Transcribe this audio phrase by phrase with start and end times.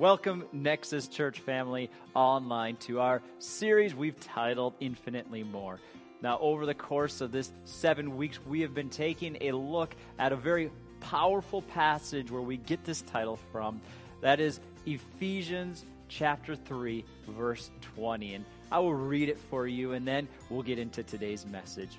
[0.00, 5.78] Welcome, Nexus Church family, online to our series we've titled Infinitely More.
[6.22, 10.32] Now, over the course of this seven weeks, we have been taking a look at
[10.32, 13.82] a very powerful passage where we get this title from.
[14.22, 18.36] That is Ephesians chapter 3, verse 20.
[18.36, 21.98] And I will read it for you, and then we'll get into today's message.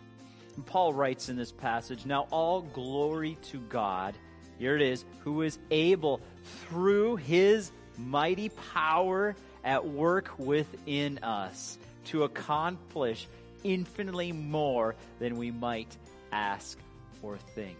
[0.55, 4.15] And Paul writes in this passage Now, all glory to God,
[4.57, 6.20] here it is, who is able
[6.67, 13.27] through his mighty power at work within us to accomplish
[13.64, 15.95] infinitely more than we might
[16.31, 16.77] ask
[17.22, 17.77] or think.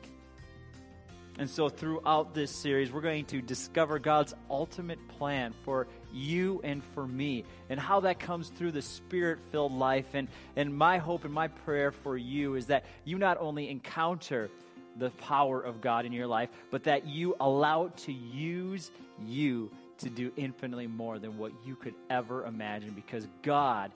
[1.40, 6.84] And so, throughout this series, we're going to discover God's ultimate plan for you and
[6.94, 10.08] for me, and how that comes through the spirit filled life.
[10.14, 14.50] And, and my hope and my prayer for you is that you not only encounter
[14.98, 18.92] the power of God in your life, but that you allow it to use
[19.26, 23.91] you to do infinitely more than what you could ever imagine because God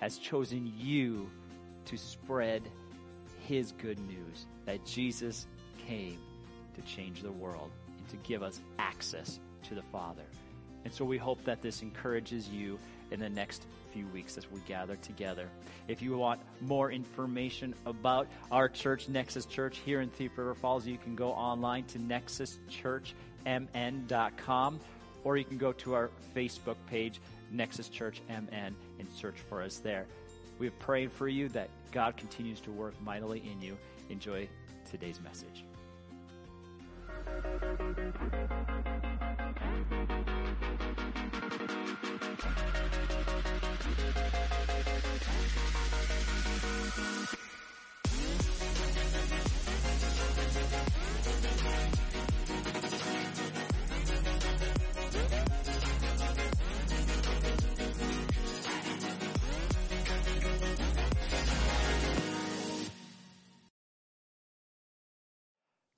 [0.00, 1.30] has chosen you
[1.86, 2.62] to spread
[3.40, 5.46] His good news that Jesus
[5.86, 6.18] came
[6.74, 10.24] to change the world and to give us access to the Father.
[10.84, 12.78] And so we hope that this encourages you
[13.10, 15.48] in the next few weeks as we gather together.
[15.88, 20.86] If you want more information about our church, Nexus Church, here in Thief River Falls,
[20.86, 24.80] you can go online to nexuschurchmn.com
[25.26, 29.78] or you can go to our Facebook page, Nexus Church MN, and search for us
[29.78, 30.06] there.
[30.60, 33.76] We have prayed for you that God continues to work mightily in you.
[34.08, 34.48] Enjoy
[34.88, 35.64] today's message.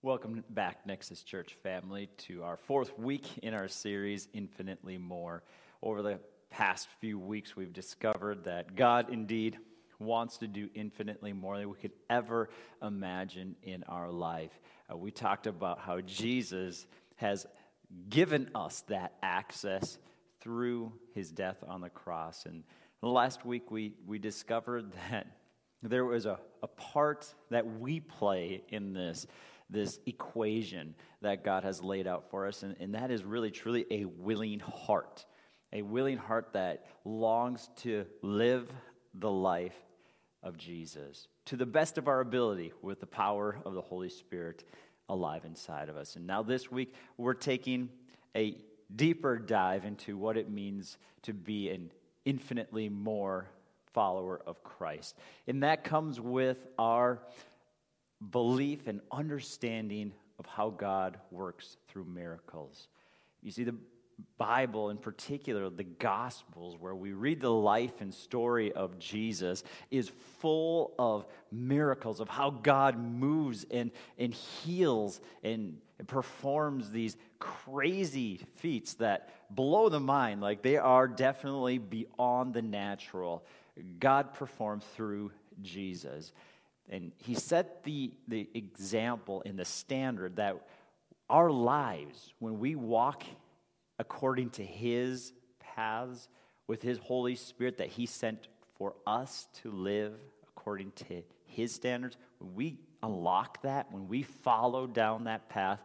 [0.08, 5.42] Welcome back, Nexus Church family, to our fourth week in our series, Infinitely More.
[5.82, 9.58] Over the past few weeks, we've discovered that God indeed
[9.98, 12.48] wants to do infinitely more than we could ever
[12.82, 14.58] imagine in our life.
[14.90, 16.86] Uh, we talked about how Jesus
[17.16, 17.46] has
[18.08, 19.98] given us that access
[20.40, 22.46] through his death on the cross.
[22.46, 22.64] And
[23.02, 25.26] last week, we, we discovered that
[25.82, 29.26] there was a, a part that we play in this
[29.70, 33.86] this equation that God has laid out for us, and, and that is really, truly
[33.90, 35.24] a willing heart.
[35.72, 38.70] A willing heart that longs to live
[39.14, 39.76] the life
[40.42, 44.64] of Jesus to the best of our ability with the power of the Holy Spirit
[45.08, 46.16] alive inside of us.
[46.16, 47.88] And now, this week, we're taking
[48.36, 48.56] a
[48.94, 51.90] deeper dive into what it means to be an
[52.24, 53.48] infinitely more
[53.94, 55.16] follower of Christ.
[55.46, 57.22] And that comes with our
[58.30, 62.88] belief and understanding of how God works through miracles.
[63.42, 63.74] You see, the
[64.36, 70.10] Bible, in particular, the Gospels, where we read the life and story of Jesus, is
[70.40, 78.40] full of miracles, of how God moves and, and heals and, and performs these crazy
[78.56, 80.40] feats that blow the mind.
[80.40, 83.44] Like they are definitely beyond the natural.
[84.00, 85.30] God performed through
[85.62, 86.32] Jesus.
[86.90, 90.56] And he set the, the example and the standard that
[91.28, 93.24] our lives, when we walk
[93.98, 96.28] according to his paths
[96.66, 100.14] with his Holy Spirit that he sent for us to live
[100.48, 105.80] according to his standards, when we unlock that, when we follow down that path,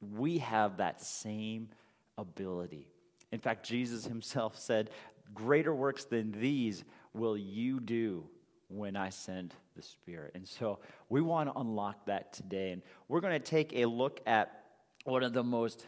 [0.00, 1.68] we have that same
[2.16, 2.88] ability.
[3.32, 4.90] In fact, Jesus himself said,
[5.34, 8.24] Greater works than these will you do
[8.68, 10.32] when I send the Spirit.
[10.34, 12.72] And so we want to unlock that today.
[12.72, 14.64] And we're going to take a look at
[15.04, 15.86] one of the most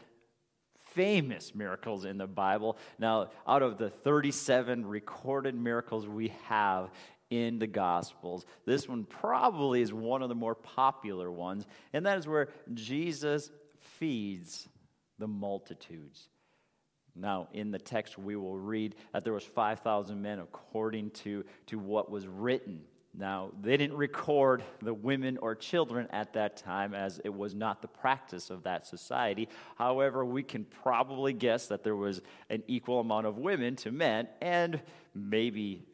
[0.95, 2.79] famous miracles in the Bible.
[2.99, 6.91] Now, out of the 37 recorded miracles we have
[7.31, 12.19] in the Gospels, this one probably is one of the more popular ones, and that
[12.19, 13.51] is where Jesus
[13.99, 14.69] feeds
[15.19, 16.29] the multitudes.
[17.15, 21.79] Now, in the text, we will read that there was 5,000 men according to, to
[21.79, 22.83] what was written.
[23.19, 27.83] Now, they didn't record the women or children at that time as it was not
[27.83, 29.49] the practice of that society.
[29.77, 34.29] However, we can probably guess that there was an equal amount of women to men,
[34.41, 34.81] and
[35.17, 35.85] maybe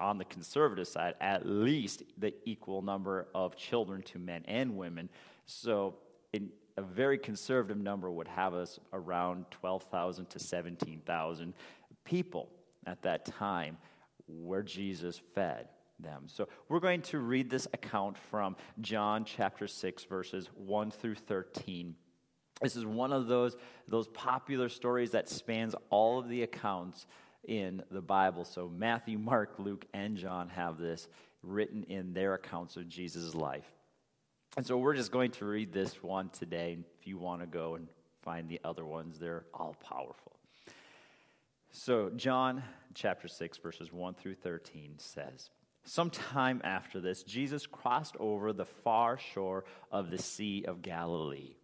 [0.00, 5.10] on the conservative side, at least the equal number of children to men and women.
[5.44, 5.96] So,
[6.32, 6.48] in,
[6.78, 11.52] a very conservative number would have us around 12,000 to 17,000
[12.04, 12.48] people
[12.86, 13.76] at that time
[14.26, 15.68] where Jesus fed
[16.02, 16.24] them.
[16.26, 21.94] So we're going to read this account from John chapter 6, verses 1 through 13.
[22.60, 23.56] This is one of those,
[23.88, 27.06] those popular stories that spans all of the accounts
[27.46, 28.44] in the Bible.
[28.44, 31.08] So Matthew, Mark, Luke, and John have this
[31.42, 33.64] written in their accounts of Jesus' life.
[34.56, 36.78] And so we're just going to read this one today.
[37.00, 37.88] If you want to go and
[38.22, 40.32] find the other ones, they're all powerful.
[41.72, 42.64] So, John
[42.94, 45.50] chapter 6, verses 1 through 13 says,
[45.84, 51.54] Sometime after this, Jesus crossed over the far shore of the Sea of Galilee.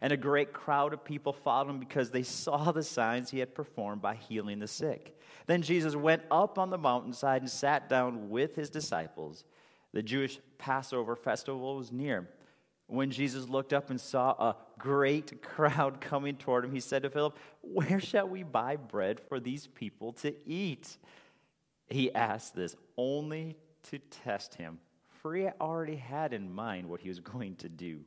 [0.00, 3.54] And a great crowd of people followed him because they saw the signs he had
[3.54, 5.18] performed by healing the sick.
[5.46, 9.44] Then Jesus went up on the mountainside and sat down with his disciples.
[9.92, 12.28] The Jewish Passover festival was near.
[12.86, 17.10] When Jesus looked up and saw a great crowd coming toward him, he said to
[17.10, 20.96] Philip, Where shall we buy bread for these people to eat?
[21.88, 24.78] He asked this only to test him,
[25.08, 28.00] for he already had in mind what he was going to do.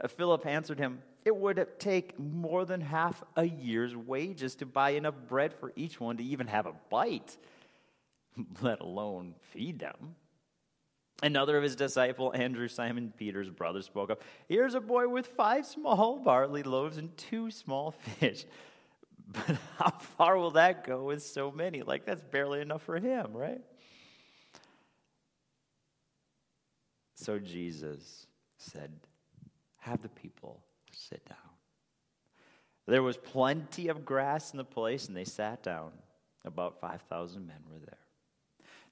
[0.00, 4.90] Uh, Philip answered him, It would take more than half a year's wages to buy
[4.90, 7.36] enough bread for each one to even have a bite,
[8.60, 10.16] let alone feed them.
[11.22, 14.22] Another of his disciple, Andrew, Simon Peter's brother, spoke up.
[14.48, 18.44] Here's a boy with five small barley loaves and two small fish.
[19.26, 21.82] But how far will that go with so many?
[21.82, 23.62] Like, that's barely enough for him, right?
[27.14, 28.26] So Jesus
[28.58, 28.90] said,
[29.78, 31.38] Have the people sit down.
[32.86, 35.92] There was plenty of grass in the place, and they sat down.
[36.44, 37.98] About 5,000 men were there.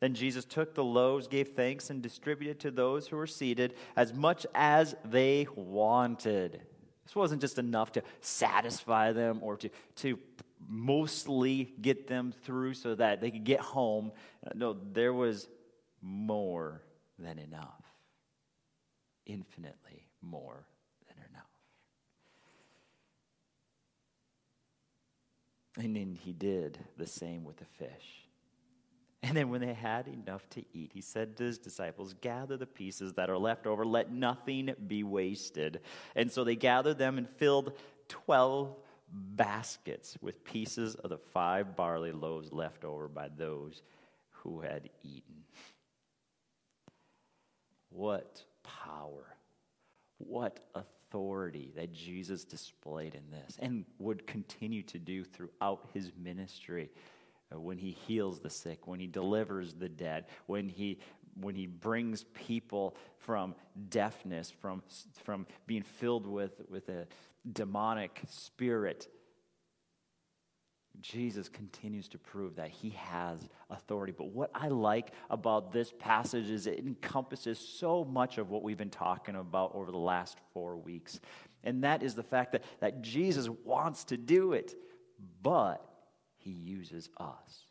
[0.01, 4.13] Then Jesus took the loaves, gave thanks, and distributed to those who were seated as
[4.13, 6.63] much as they wanted.
[7.05, 10.19] This wasn't just enough to satisfy them or to, to
[10.67, 14.13] mostly get them through so that they could get home.
[14.55, 15.49] No, there was
[16.01, 16.83] more
[17.19, 17.82] than enough.
[19.27, 20.67] Infinitely more
[21.07, 21.47] than enough.
[25.79, 28.27] And then he did the same with the fish.
[29.23, 32.67] And then when they had enough to eat, he said to his disciples, Gather the
[32.67, 35.81] pieces that are left over, let nothing be wasted.
[36.17, 37.79] And so they gathered them and filled
[38.09, 38.75] 12
[39.13, 43.83] baskets with pieces of the five barley loaves left over by those
[44.31, 45.45] who had eaten.
[47.91, 49.37] What power,
[50.19, 56.91] what authority that Jesus displayed in this and would continue to do throughout his ministry.
[57.53, 60.99] Uh, when he heals the sick, when he delivers the dead, when he
[61.41, 63.55] when he brings people from
[63.89, 64.83] deafness, from,
[65.25, 67.07] from being filled with, with a
[67.53, 69.09] demonic spirit,
[71.03, 74.13] Jesus continues to prove that he has authority.
[74.17, 78.79] But what I like about this passage is it encompasses so much of what we've
[78.79, 81.21] been talking about over the last four weeks.
[81.65, 84.75] And that is the fact that, that Jesus wants to do it,
[85.43, 85.85] but
[86.39, 87.67] he uses us.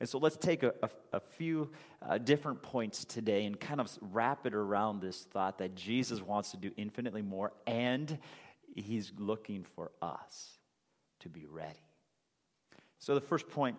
[0.00, 1.70] And so let's take a, a, a few
[2.02, 6.50] uh, different points today and kind of wrap it around this thought that Jesus wants
[6.50, 8.18] to do infinitely more and
[8.74, 10.58] he's looking for us
[11.20, 11.78] to be ready.
[13.04, 13.76] So the first point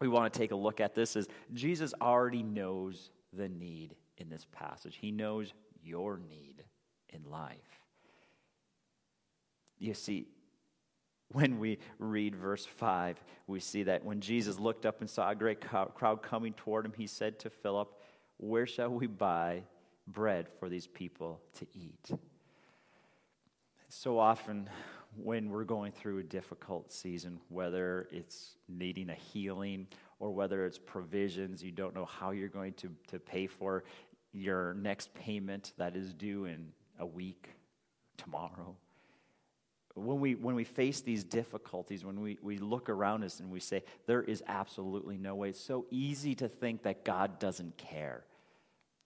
[0.00, 4.28] we want to take a look at this is Jesus already knows the need in
[4.28, 4.98] this passage.
[5.00, 5.52] He knows
[5.82, 6.62] your need
[7.08, 7.80] in life.
[9.80, 10.28] You see,
[11.32, 15.34] when we read verse 5, we see that when Jesus looked up and saw a
[15.34, 17.92] great crowd coming toward him, he said to Philip,
[18.36, 19.64] Where shall we buy
[20.06, 22.12] bread for these people to eat?
[23.88, 24.70] So often,
[25.16, 29.86] when we're going through a difficult season, whether it's needing a healing
[30.18, 33.84] or whether it's provisions, you don't know how you're going to, to pay for
[34.32, 37.48] your next payment that is due in a week,
[38.16, 38.76] tomorrow
[39.94, 43.60] when we, when we face these difficulties, when we, we look around us and we
[43.60, 48.24] say, there is absolutely no way, it's so easy to think that God doesn't care.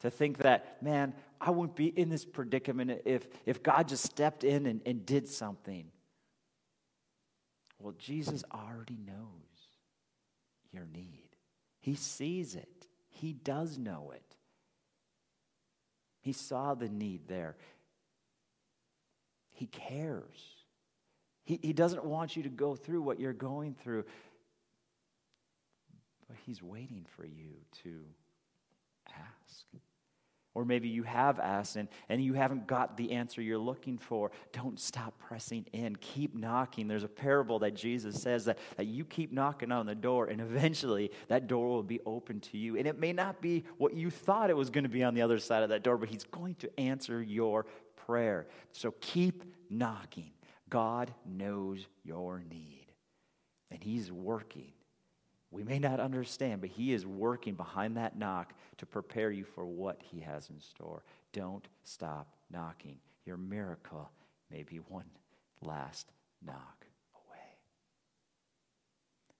[0.00, 4.44] To think that, man, I wouldn't be in this predicament if, if God just stepped
[4.44, 5.86] in and, and did something.
[7.86, 9.78] Well, Jesus already knows
[10.72, 11.28] your need,
[11.78, 14.24] He sees it, He does know it.
[16.20, 17.54] He saw the need there.
[19.52, 20.56] He cares.
[21.44, 24.02] He, he doesn't want you to go through what you're going through,
[26.26, 27.52] but He's waiting for you
[27.84, 28.00] to
[29.06, 29.64] ask.
[30.56, 34.30] Or maybe you have asked and, and you haven't got the answer you're looking for.
[34.54, 35.96] Don't stop pressing in.
[35.96, 36.88] Keep knocking.
[36.88, 40.40] There's a parable that Jesus says that, that you keep knocking on the door, and
[40.40, 42.78] eventually that door will be open to you.
[42.78, 45.20] And it may not be what you thought it was going to be on the
[45.20, 47.66] other side of that door, but He's going to answer your
[48.06, 48.46] prayer.
[48.72, 50.30] So keep knocking.
[50.70, 52.86] God knows your need,
[53.70, 54.72] and He's working.
[55.50, 59.64] We may not understand, but He is working behind that knock to prepare you for
[59.64, 61.02] what He has in store.
[61.32, 62.98] Don't stop knocking.
[63.24, 64.10] Your miracle
[64.50, 65.06] may be one
[65.62, 66.10] last
[66.44, 67.58] knock away.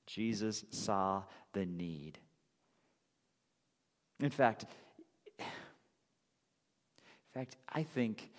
[0.07, 1.23] Jesus saw
[1.53, 2.19] the need.
[4.21, 4.65] In fact,
[5.39, 5.45] in
[7.35, 8.31] fact, I think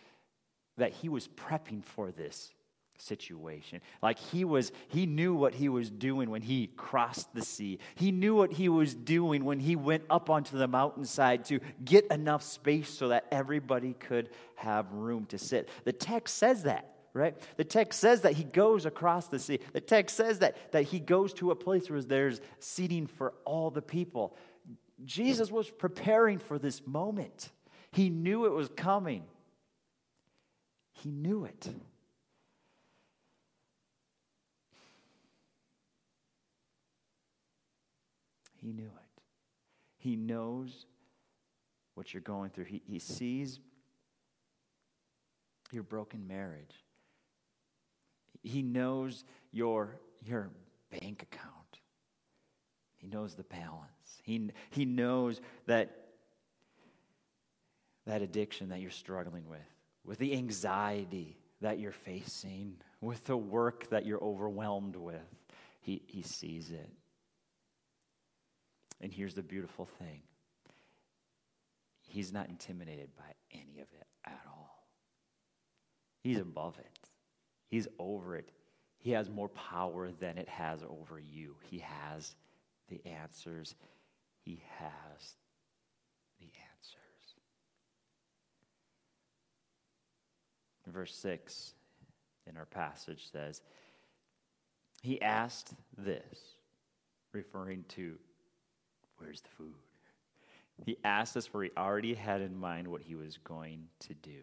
[0.77, 2.51] that he was prepping for this
[2.97, 3.81] situation.
[4.01, 7.79] Like he was, he knew what he was doing when he crossed the sea.
[7.95, 12.07] He knew what he was doing when he went up onto the mountainside to get
[12.11, 15.69] enough space so that everybody could have room to sit.
[15.85, 16.93] The text says that.
[17.13, 17.35] Right?
[17.55, 19.59] The text says that he goes across the sea.
[19.73, 23.71] The text says that, that he goes to a place where there's seating for all
[23.71, 24.37] the people.
[25.03, 27.49] Jesus was preparing for this moment.
[27.91, 29.23] He knew it was coming.
[30.91, 31.67] He knew it.
[38.67, 39.21] He knew it.
[39.97, 40.87] He knows
[41.93, 42.65] what you're going through.
[42.65, 43.61] He, he sees
[45.71, 46.83] your broken marriage.
[48.43, 49.95] He knows your,
[50.25, 50.49] your
[50.91, 51.79] bank account.
[52.97, 54.21] He knows the balance.
[54.23, 56.09] He, he knows that,
[58.05, 59.59] that addiction that you're struggling with,
[60.03, 65.21] with the anxiety that you're facing, with the work that you're overwhelmed with.
[65.79, 66.89] He, he sees it.
[69.01, 70.21] And here's the beautiful thing
[72.01, 74.87] He's not intimidated by any of it at all.
[76.23, 77.09] He's above it,
[77.69, 78.51] He's over it.
[78.99, 81.55] He has more power than it has over you.
[81.69, 82.35] He has
[82.89, 83.75] the answers.
[84.43, 85.35] He has
[86.39, 86.97] the answers.
[90.87, 91.73] Verse 6
[92.47, 93.61] in our passage says,
[95.03, 96.39] He asked this,
[97.33, 98.17] referring to
[99.17, 99.73] Where's the food?
[100.85, 104.41] He asked us for he already had in mind what he was going to do.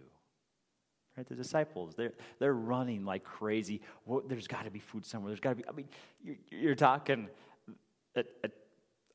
[1.17, 1.27] Right?
[1.29, 3.81] The disciples, they're, they're running like crazy.
[4.05, 5.31] Well, there's got to be food somewhere.
[5.31, 5.89] There's got to be, I mean,
[6.25, 7.29] you're, you're talking,
[8.17, 8.49] a, a,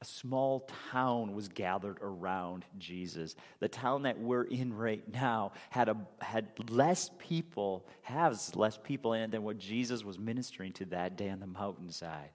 [0.02, 3.36] a small town was gathered around Jesus.
[3.60, 9.12] The town that we're in right now had, a, had less people, has less people
[9.12, 12.30] in it than what Jesus was ministering to that day on the mountainside.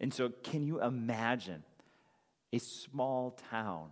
[0.00, 1.62] And so, can you imagine
[2.52, 3.90] a small town,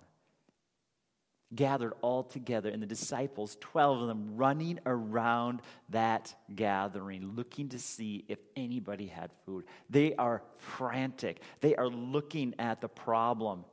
[1.55, 7.79] gathered all together, and the disciples, 12 of them, running around that gathering, looking to
[7.79, 9.65] see if anybody had food.
[9.89, 11.41] They are frantic.
[11.61, 13.65] They are looking at the problem,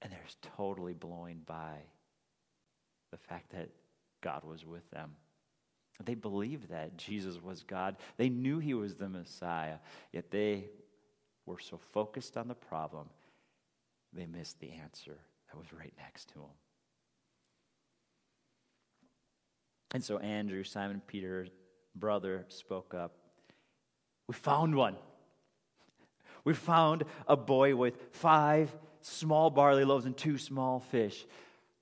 [0.00, 0.20] and they're
[0.56, 1.76] totally blown by
[3.12, 3.68] the fact that
[4.20, 5.12] God was with them.
[6.04, 7.96] They believed that Jesus was God.
[8.16, 9.76] They knew he was the Messiah,
[10.10, 10.70] yet they
[11.46, 13.08] were so focused on the problem
[14.12, 15.18] they missed the answer
[15.50, 16.56] that was right next to them.
[19.94, 21.50] And so Andrew, Simon Peter's
[21.94, 23.12] brother, spoke up.
[24.26, 24.96] We found one.
[26.44, 31.26] We found a boy with five small barley loaves and two small fish.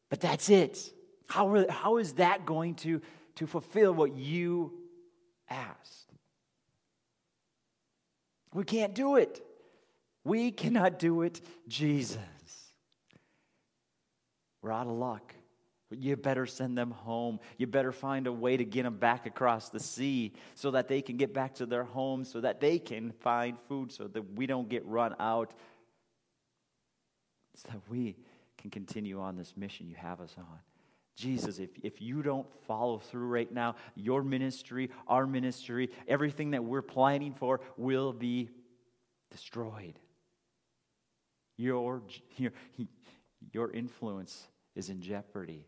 [0.09, 0.93] But that's it.
[1.29, 3.01] How, how is that going to,
[3.37, 4.73] to fulfill what you
[5.49, 6.13] asked?
[8.53, 9.41] We can't do it.
[10.25, 12.19] We cannot do it, Jesus.
[14.63, 15.35] We're out of luck.
[15.91, 17.41] You better send them home.
[17.57, 21.03] You better find a way to get them back across the sea so that they
[21.03, 24.47] can get back to their homes, so that they can find food, so that we
[24.47, 25.53] don't get run out,
[27.57, 28.17] so that we
[28.57, 30.61] can continue on this mission you have us on.
[31.17, 36.63] Jesus, if, if you don't follow through right now, your ministry, our ministry, everything that
[36.63, 38.49] we're planning for will be
[39.31, 39.99] destroyed.
[41.61, 42.01] Your,
[42.39, 42.53] your,
[43.53, 45.67] your influence is in jeopardy.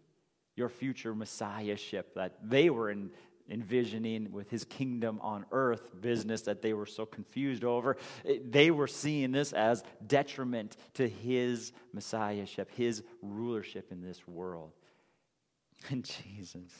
[0.57, 3.11] Your future messiahship that they were in,
[3.51, 8.71] envisioning with his kingdom on earth business that they were so confused over, eh, they
[8.71, 14.73] were seeing this as detriment to his messiahship, his rulership in this world.
[15.91, 16.73] And Jesus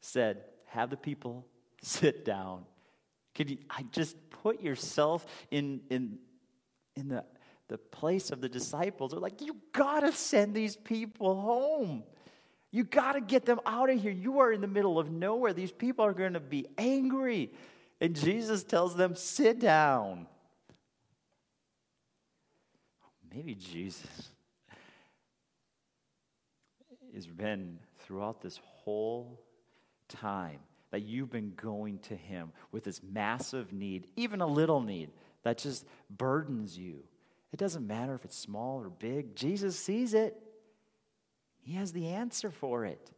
[0.00, 1.46] said, Have the people
[1.82, 2.64] sit down.
[3.36, 6.18] Could you I just put yourself in, in,
[6.96, 7.24] in the
[7.74, 9.10] the, place of the disciples.
[9.10, 12.04] They're like, you gotta send these people home.
[12.70, 14.12] You gotta get them out of here.
[14.12, 15.52] You are in the middle of nowhere.
[15.52, 17.52] These people are gonna be angry.
[18.00, 20.26] And Jesus tells them, sit down.
[23.32, 24.30] Maybe Jesus
[27.14, 29.40] has been throughout this whole
[30.08, 35.10] time that you've been going to Him with this massive need, even a little need
[35.42, 37.02] that just burdens you.
[37.54, 40.36] It doesn't matter if it's small or big, Jesus sees it.
[41.62, 43.12] He has the answer for it.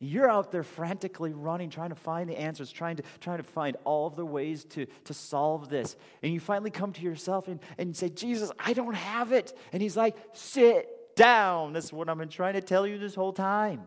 [0.00, 3.76] You're out there frantically running, trying to find the answers, trying to, trying to find
[3.84, 5.96] all of the ways to, to solve this.
[6.22, 9.52] And you finally come to yourself and, and say, Jesus, I don't have it.
[9.74, 11.74] And he's like, sit down.
[11.74, 13.82] That's what I've been trying to tell you this whole time.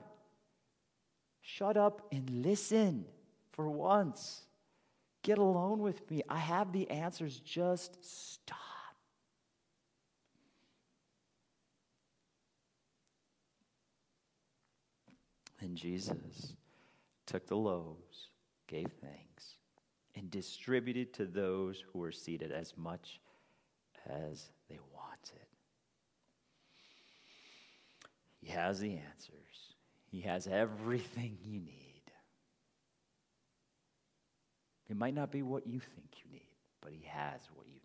[1.42, 3.06] Shut up and listen
[3.54, 4.44] for once.
[5.24, 6.22] Get alone with me.
[6.30, 7.40] I have the answers.
[7.40, 8.67] Just stop.
[15.60, 16.54] Then Jesus
[17.26, 18.30] took the loaves,
[18.68, 19.56] gave thanks,
[20.16, 23.20] and distributed to those who were seated as much
[24.08, 25.46] as they wanted.
[28.42, 29.74] He has the answers,
[30.06, 32.02] He has everything you need.
[34.90, 36.48] It might not be what you think you need,
[36.82, 37.82] but He has what you need.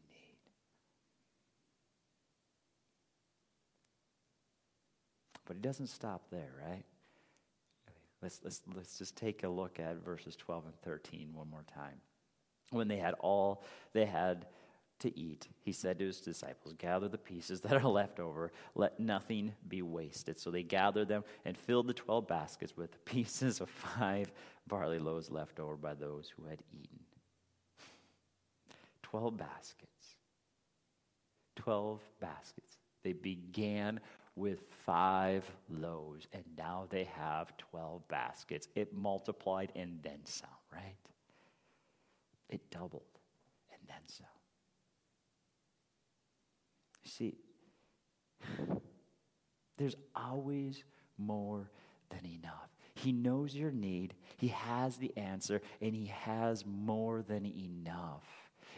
[5.46, 6.84] But He doesn't stop there, right?
[8.22, 12.00] Let's, let's, let's just take a look at verses 12 and 13 one more time.
[12.70, 14.46] When they had all they had
[15.00, 19.00] to eat, he said to his disciples, Gather the pieces that are left over, let
[19.00, 20.38] nothing be wasted.
[20.38, 24.30] So they gathered them and filled the 12 baskets with the pieces of five
[24.68, 27.00] barley loaves left over by those who had eaten.
[29.02, 30.16] 12 baskets.
[31.56, 32.78] 12 baskets.
[33.02, 34.00] They began
[34.34, 38.68] with five loaves, and now they have 12 baskets.
[38.74, 40.96] It multiplied and then some, right?
[42.48, 43.02] It doubled
[43.70, 44.26] and then some.
[47.04, 47.34] See,
[49.78, 50.84] there's always
[51.18, 51.70] more
[52.10, 52.68] than enough.
[52.94, 58.24] He knows your need, He has the answer, and He has more than enough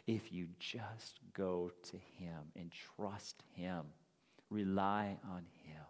[0.06, 3.84] if you just go to Him and trust Him.
[4.54, 5.82] Rely on Him.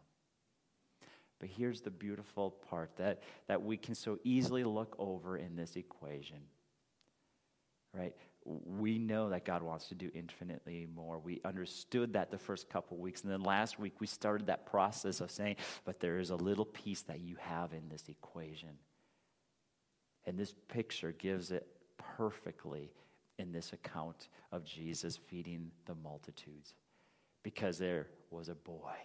[1.38, 5.77] But here's the beautiful part that, that we can so easily look over in this
[5.77, 6.38] equation.
[7.92, 8.14] Right?
[8.44, 11.18] We know that God wants to do infinitely more.
[11.18, 13.22] We understood that the first couple weeks.
[13.22, 16.64] And then last week, we started that process of saying, but there is a little
[16.64, 18.70] piece that you have in this equation.
[20.24, 21.66] And this picture gives it
[22.16, 22.90] perfectly
[23.38, 26.74] in this account of Jesus feeding the multitudes
[27.44, 28.96] because there was a boy.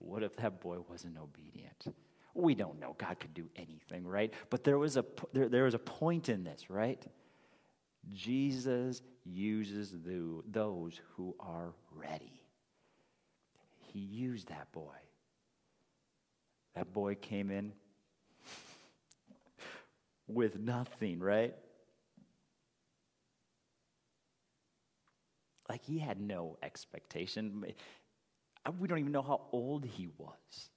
[0.00, 1.94] What if that boy wasn't obedient?
[2.34, 2.96] We don't know.
[2.98, 4.32] God could do anything, right?
[4.50, 7.04] But there was a, there, there was a point in this, right?
[8.12, 12.42] Jesus uses the, those who are ready.
[13.78, 14.96] He used that boy.
[16.74, 17.72] That boy came in
[20.28, 21.54] with nothing, right?
[25.68, 27.64] Like he had no expectation.
[28.78, 30.70] We don't even know how old he was.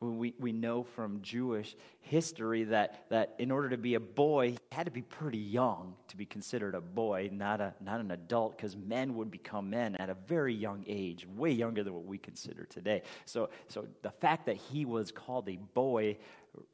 [0.00, 4.58] We, we know from Jewish history that, that in order to be a boy, he
[4.72, 8.56] had to be pretty young to be considered a boy, not, a, not an adult,
[8.56, 12.18] because men would become men at a very young age, way younger than what we
[12.18, 13.02] consider today.
[13.26, 16.16] So, so the fact that he was called a boy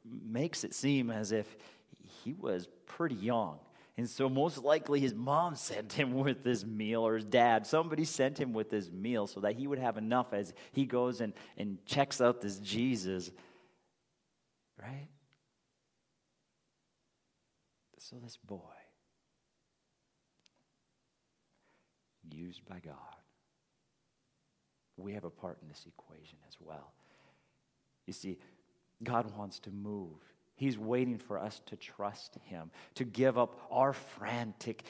[0.03, 1.55] makes it seem as if
[2.23, 3.59] he was pretty young.
[3.99, 7.67] And so, most likely, his mom sent him with this meal, or his dad.
[7.67, 11.19] Somebody sent him with this meal so that he would have enough as he goes
[11.19, 13.29] and, and checks out this Jesus.
[14.81, 15.09] Right?
[17.97, 18.61] So, this boy,
[22.31, 22.95] used by God,
[24.95, 26.93] we have a part in this equation as well.
[28.07, 28.37] You see,
[29.03, 30.23] God wants to move
[30.59, 34.83] He's waiting for us to trust Him, to give up our frantic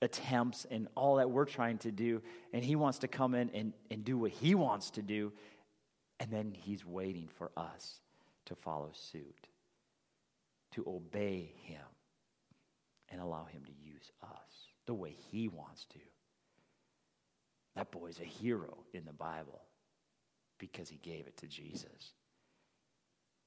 [0.00, 2.22] attempts and all that we're trying to do.
[2.54, 5.30] And He wants to come in and, and do what He wants to do.
[6.18, 8.00] And then He's waiting for us
[8.46, 9.48] to follow suit,
[10.70, 11.84] to obey Him,
[13.10, 15.98] and allow Him to use us the way He wants to.
[17.76, 19.60] That boy's a hero in the Bible
[20.56, 22.14] because he gave it to Jesus,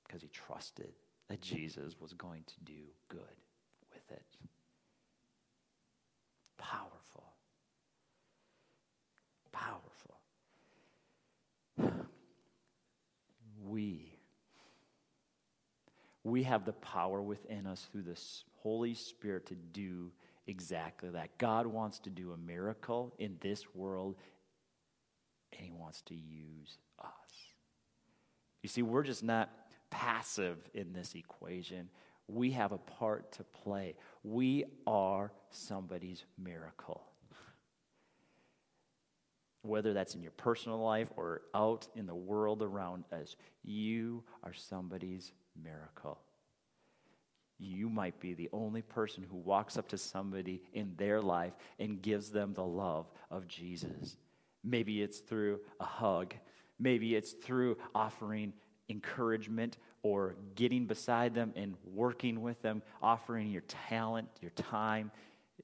[0.06, 0.94] because he trusted
[1.30, 3.20] that Jesus was going to do good
[3.94, 4.26] with it.
[6.58, 7.34] Powerful.
[9.52, 10.20] Powerful.
[13.68, 14.16] We
[16.26, 18.20] we have the power within us through the
[18.62, 20.12] Holy Spirit to do
[20.48, 21.38] exactly that.
[21.38, 24.16] God wants to do a miracle in this world,
[25.54, 27.10] and He wants to use us.
[28.64, 29.52] You see, we're just not
[29.96, 31.90] passive in this equation.
[32.28, 33.96] We have a part to play.
[34.24, 37.02] We are somebody's miracle.
[39.62, 44.54] Whether that's in your personal life or out in the world around us, you are
[44.54, 45.32] somebody's
[45.64, 46.20] miracle.
[47.58, 52.02] You might be the only person who walks up to somebody in their life and
[52.02, 54.18] gives them the love of Jesus.
[54.62, 56.36] Maybe it's through a hug,
[56.80, 58.52] maybe it's through offering
[58.90, 65.12] encouragement or getting beside them and working with them, offering your talent, your time,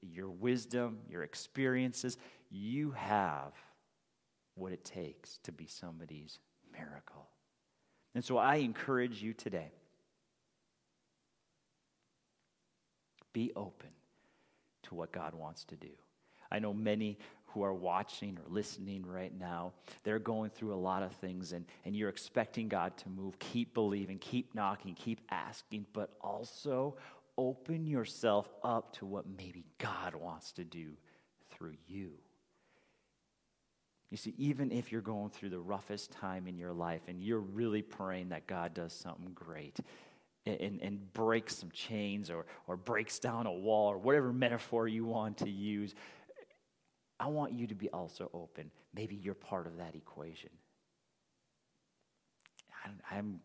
[0.02, 2.16] your wisdom, your experiences.
[2.50, 3.52] You have
[4.54, 6.38] what it takes to be somebody's
[6.72, 7.28] miracle.
[8.14, 9.72] And so I encourage you today
[13.32, 13.88] Be open
[14.84, 15.88] to what God wants to do.
[16.50, 17.18] I know many
[17.52, 19.72] who are watching or listening right now,
[20.04, 23.38] they're going through a lot of things, and, and you're expecting God to move.
[23.38, 26.96] Keep believing, keep knocking, keep asking, but also
[27.38, 30.92] open yourself up to what maybe God wants to do
[31.50, 32.12] through you.
[34.10, 37.40] You see, even if you're going through the roughest time in your life and you're
[37.40, 39.78] really praying that God does something great,
[40.44, 45.04] and, and breaks some chains or, or breaks down a wall or whatever metaphor you
[45.04, 45.94] want to use,
[47.22, 48.72] I want you to be also open.
[48.92, 50.50] Maybe you're part of that equation.
[53.08, 53.38] I'm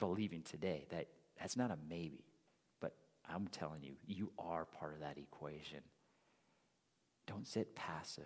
[0.00, 1.06] believing today that
[1.38, 2.24] that's not a maybe,
[2.80, 2.96] but
[3.32, 5.78] I'm telling you, you are part of that equation.
[7.28, 8.24] Don't sit passive.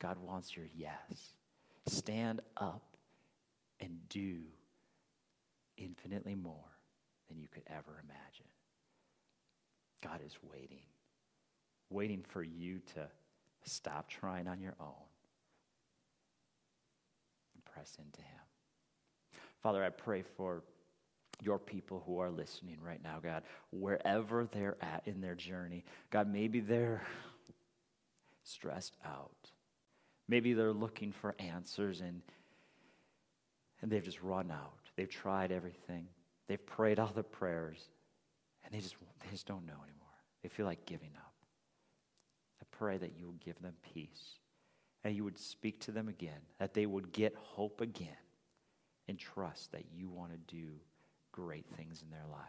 [0.00, 1.36] God wants your yes.
[1.86, 2.96] Stand up
[3.78, 4.38] and do
[5.76, 6.72] infinitely more
[7.28, 8.50] than you could ever imagine.
[10.02, 10.86] God is waiting,
[11.88, 13.06] waiting for you to
[13.66, 15.08] stop trying on your own
[17.54, 19.40] and press into Him.
[19.62, 20.62] Father, I pray for
[21.42, 25.84] your people who are listening right now, God, wherever they're at in their journey.
[26.10, 27.02] God, maybe they're
[28.42, 29.50] stressed out.
[30.28, 32.22] Maybe they're looking for answers and,
[33.82, 34.90] and they've just run out.
[34.96, 36.06] They've tried everything.
[36.48, 37.78] They've prayed all the prayers
[38.64, 40.06] and they just, they just don't know anymore.
[40.42, 41.25] They feel like giving up.
[42.78, 44.38] Pray that you would give them peace
[45.04, 48.08] and you would speak to them again, that they would get hope again
[49.08, 50.72] and trust that you want to do
[51.32, 52.40] great things in their life.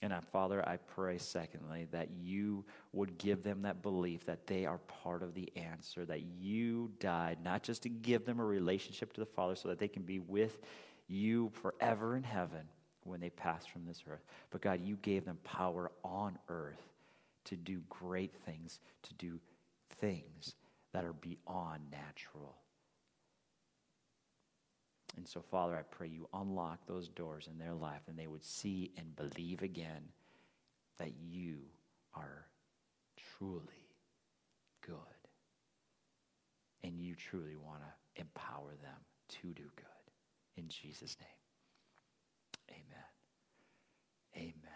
[0.00, 4.64] And I, Father, I pray, secondly, that you would give them that belief that they
[4.64, 9.12] are part of the answer, that you died not just to give them a relationship
[9.14, 10.60] to the Father so that they can be with
[11.08, 12.68] you forever in heaven
[13.02, 14.22] when they pass from this earth.
[14.50, 16.80] But God, you gave them power on earth
[17.48, 19.38] to do great things, to do
[20.00, 20.54] things
[20.92, 22.56] that are beyond natural.
[25.16, 28.44] And so, Father, I pray you unlock those doors in their life and they would
[28.44, 30.02] see and believe again
[30.98, 31.58] that you
[32.14, 32.46] are
[33.38, 33.88] truly
[34.86, 34.94] good.
[36.84, 39.00] And you truly want to empower them
[39.40, 39.84] to do good.
[40.56, 41.28] In Jesus' name.
[42.70, 43.04] Amen.
[44.36, 44.67] Amen.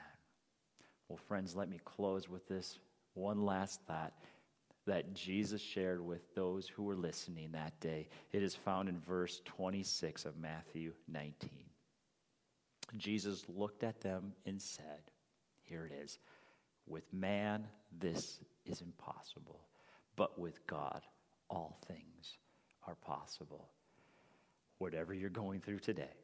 [1.13, 2.79] Well, friends, let me close with this
[3.13, 4.15] one last thought
[4.87, 8.09] that Jesus shared with those who were listening that day.
[8.33, 11.51] It is found in verse 26 of Matthew 19.
[12.97, 15.03] Jesus looked at them and said,
[15.61, 16.19] Here it is.
[16.87, 17.67] With man,
[18.01, 19.61] this is impossible,
[20.17, 21.03] but with God,
[21.51, 22.39] all things
[22.87, 23.69] are possible
[24.79, 26.17] whatever you're going through today,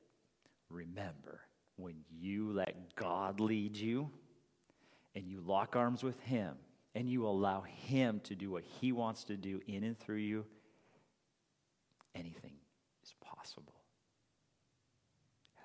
[0.71, 1.43] remember
[1.77, 4.11] when you let God lead you
[5.19, 6.55] and you lock arms with Him
[6.95, 10.47] and you allow Him to do what He wants to do in and through you,
[12.15, 12.53] anything
[13.03, 13.75] is possible.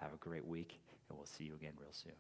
[0.02, 2.14] Have a great week, and we'll see you again real soon.